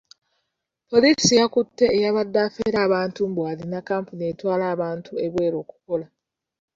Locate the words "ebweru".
5.25-5.55